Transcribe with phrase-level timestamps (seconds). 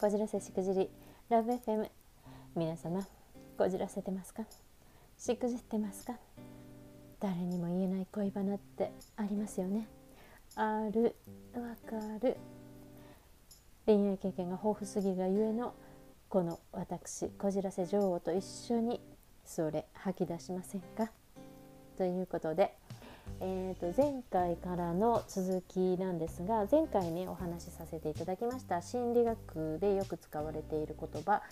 [0.00, 0.88] こじらせしくじり。
[1.28, 1.88] ラブ FM
[2.54, 3.04] 皆様
[3.56, 4.44] こじらせてますか？
[5.18, 6.14] しくじってますか？
[7.18, 9.88] 誰にも言えない恋バナってありますよね。
[10.54, 11.16] ある
[11.52, 12.36] わかる。
[13.86, 15.74] 恋愛経験が豊富すぎがゆえの
[16.28, 19.00] この私こじらせ女王と一緒に
[19.44, 21.10] それ吐き出しませんか？
[21.96, 22.72] ということで
[23.40, 31.42] えー、と前回からの続きなんですが前回ねお話しさせていただきました心理学でよく使われている言葉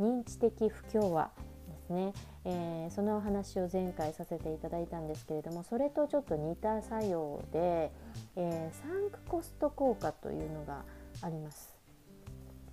[0.00, 1.30] 認知的不協和
[1.68, 2.12] ですね、
[2.44, 7.92] えー、そのお話を前回させていただいたんですけれどもそれとちょっと似た作用で、
[8.36, 10.84] えー、サンクコスト効果というのが
[11.22, 11.78] あります。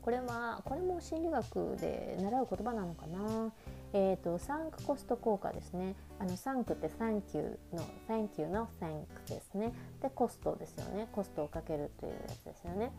[0.01, 3.51] これはこれも心理学で習う言葉なのかな、
[3.97, 5.95] えーと、サンクコスト効果ですね。
[6.19, 9.71] あのサンクってサンキューのサンキューのサンクですね。
[10.01, 11.07] でコストですよね。
[11.13, 12.91] コストをかけるというやつですよね。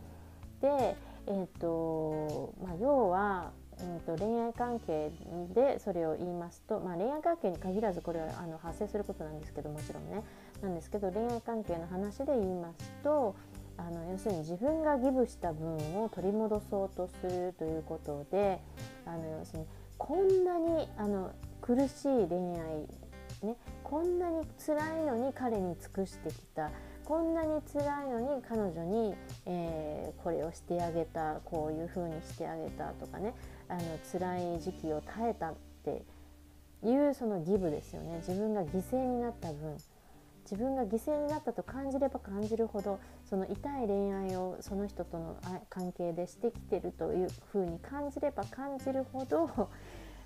[0.62, 0.96] で
[1.26, 5.12] えっ、ー、とまあ要はうんと恋愛関係
[5.52, 10.22] でそれを言いますと、まあ、恋愛関係に限らずこれはあの発生することなんですけどもちろんね。
[10.62, 13.36] なんですけど恋愛関係の話で言いますと
[13.76, 18.62] あの要するに自分がギブした分を取り戻そうとするということで
[19.04, 19.66] あの要するに
[19.98, 22.86] こんなにあの苦しい恋愛
[23.42, 26.70] ねこんなに辛いのに彼に尽くしてきた
[27.04, 29.14] こんなに辛いのに彼女に、
[29.46, 33.32] えー、これをしてあげたこういう風にしてあげたとかね
[33.68, 33.80] あの
[34.12, 36.02] 辛い時期を耐えたって
[36.84, 38.16] いうそのギブですよね。
[38.26, 39.76] 自分が犠牲になった分。
[40.50, 45.36] 自分が犠牲になったと感じれば感じるほどその痛い恋愛をその人との
[45.68, 49.68] 関係でしてきてるというふうに感じれば感じるほど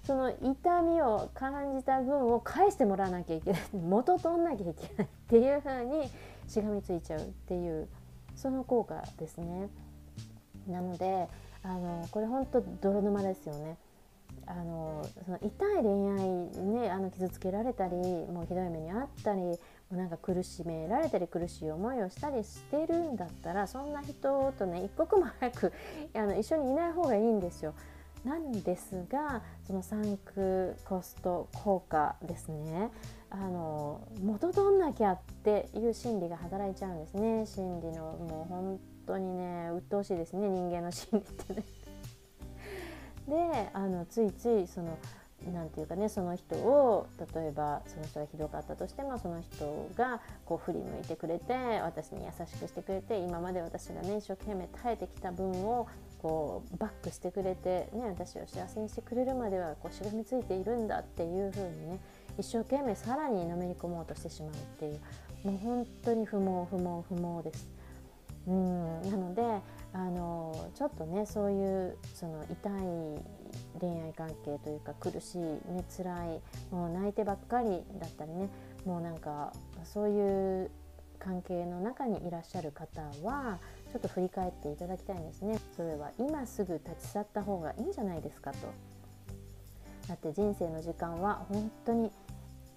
[0.05, 6.11] その痛みを感じた分を返してもらわなきゃいけない元取んなきゃいけないっていうふうに
[6.47, 7.89] しがみついちゃうっていう
[8.35, 9.69] その効果ですね。
[10.67, 11.29] なので
[11.63, 13.77] あのこれ本当泥沼ですよね。
[14.47, 19.59] あのその痛い恋愛ねあの傷つけられたりもうひどい目にあったり
[19.91, 25.73] なんか苦しめられたり苦しい思いをしたりしてるんだったらそんな人とね一刻も早く
[26.15, 27.75] あの一緒にいない方がいいんですよ。
[28.25, 32.91] なんですがそのサンクコスト効果ですね
[33.31, 41.65] あの元取んなきゃっていう心理が働いちゃうんですね心理のもう本当にね鬱陶しいですね人間の心理ってね。
[43.27, 44.99] であのついついその
[45.53, 55.89] なんていうかねその人を例えばその人がひどかったとしてもその人がこう振り向いてくれて私に優しくしてくれて今まで私がね一生懸命耐えてきた分を
[56.21, 61.99] こうバックしてくれて、ね、私を幸せにしてくれるまではこうしがみついているんだっていう風にね
[62.39, 65.01] 一生懸命さらにのめり込もうとしてしまうっていう
[65.45, 67.69] もう本当に不毛不毛不毛です。
[68.47, 69.43] うんなので
[69.93, 73.40] あのちょっとねそういうその痛い
[73.81, 76.41] 恋愛関係というか苦しいね辛い
[76.75, 78.49] もう泣いてばっかりだったりね
[78.85, 79.53] もうなんか
[79.85, 80.71] そういう
[81.19, 83.59] 関係の中にいらっしゃる方は
[83.93, 85.59] ちょっと振り返っていただきたいんですね。
[85.77, 88.59] それは今すぐ立ち去った方がいいんじゃないですかと。
[90.09, 92.11] だって人生の時間は本当に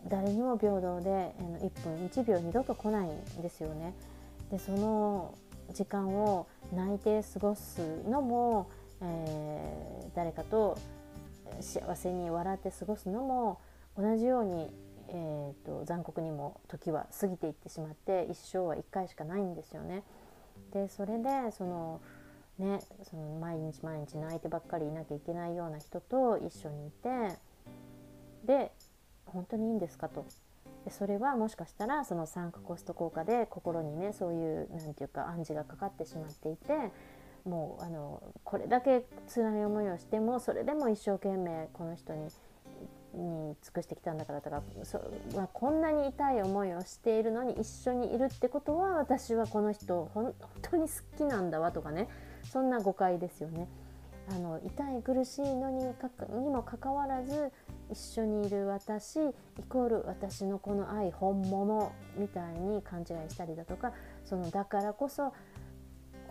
[0.08, 3.94] 誰にも平等で1分1秒二度と来ないんですよね。
[4.52, 5.34] でその
[5.74, 8.70] 時間を泣いて過ごすのも、
[9.02, 10.78] えー、誰かと
[11.60, 13.60] 幸せに笑って過ごすのも
[13.98, 14.70] 同じように、
[15.10, 20.04] えーと、残酷にも時は過ぎていってしまって一生は1回しかないんですよね。
[20.72, 22.02] でそれでその
[22.60, 27.36] ね、その毎日毎日泣いてばっかりいなきゃいけないような人と一緒にいて
[28.46, 28.72] で
[29.26, 30.26] 本当にいいんですかと
[30.86, 36.92] でそれはもしかしたらそのサンクコスト効果で心にねそういう何て言うか暗示がかかってしまっていて
[37.46, 42.30] もうあのこれだけ辛い思いをしてもそれでも一生懸命この人に
[43.14, 45.00] に尽くしてきたんだからとかそ、
[45.36, 52.08] まあ、こんなに痛い思いをしているのに一緒にいるってことは私はこの人本当に好きなんだわとかね
[52.44, 53.68] そんな誤解ですよね。
[54.30, 57.52] あの痛い苦しいのにかにもかかわらず
[57.92, 59.34] 一緒にいる私イ
[59.68, 63.92] コール私のこの愛本物みたいに勘違いしたりだとか
[64.24, 65.34] そのだからこそ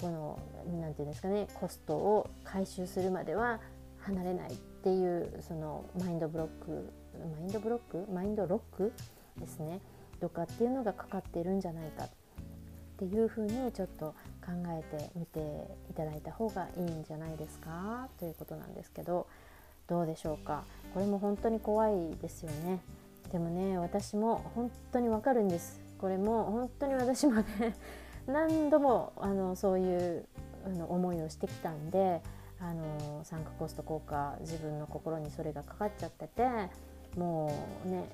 [0.03, 3.61] この何て言うんですかねコストを回収するまでは
[4.01, 6.93] 離れないっていうそのマインドブロック
[7.35, 8.93] マインドブロックマインドロック
[9.39, 9.81] ですね。
[10.21, 12.09] とかっていうのがかかってるんじゃないかっ
[12.99, 14.15] ていうふうにちょっと
[14.45, 15.41] 考えてみて
[15.91, 19.27] いただいた方がいいんじゃないですかということなんですけど
[19.89, 20.65] どうでしょうか？
[20.95, 22.81] これも本当に怖いですよね。
[23.31, 25.81] でもね私も本当にわかるんです。
[25.99, 27.77] これも本当に私もね
[28.27, 30.27] 何度もあのそういう
[30.89, 32.23] 思いをしてきたんで
[32.61, 36.49] あの酸化コスト効果自分の心にそれがかかっちゃってて
[37.17, 37.53] も
[37.85, 38.05] うね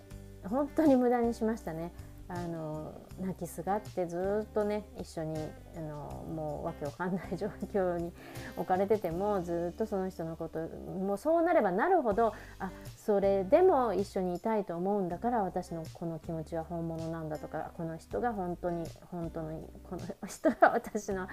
[0.44, 1.92] 本当に無駄にしましたね。
[2.30, 5.34] あの泣きすがってずっとね一緒に
[5.76, 8.12] あのもうわけわかんない状況に
[8.56, 19.58] 置かれててもずっとその人のこともうそうなればなるほどあそれでも一緒にいたいと思うんだから私のこの気持ちは本物なんだとかこの人が本当に本当の
[19.88, 21.28] この人が私の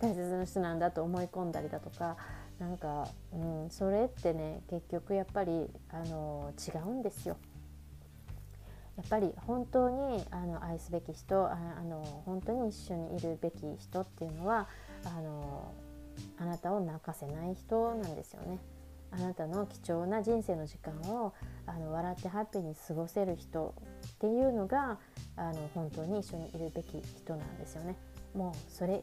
[0.00, 2.16] 大切な人なんだと思い込んだりだとか
[2.60, 7.36] なんか、うん、それってね結局やっぱりあの違うんですよ。
[8.96, 14.68] やっぱり本当にあの愛すべき人あの本当に一緒にいるべき人っていうのは
[15.04, 15.72] あの
[16.38, 18.58] あなたを泣かせない人なんですよね。
[19.12, 21.32] あなたの貴重な人生の時間を
[21.66, 23.74] あの笑ってハッピーに過ごせる人
[24.14, 24.98] っていうのが
[25.36, 27.96] あの本当に一緒にいるべき人なんですよね。
[28.34, 29.02] もうそれ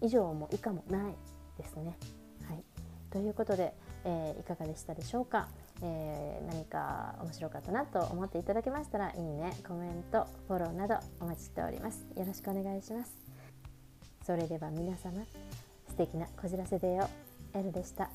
[0.00, 1.14] 以上も以下もない
[1.56, 1.96] ですね。
[3.14, 3.72] ということで、
[4.04, 5.46] えー、いかがでしたでしょうか？
[5.82, 12.04] えー、何か面白かったなと思っていただけましたらいいねコメントフォローなどお待ちしております。
[12.16, 13.14] よろしくお願いします。
[14.26, 15.24] それでは皆様
[15.88, 17.08] 素敵なこじらせでよ
[17.54, 18.10] エルでした。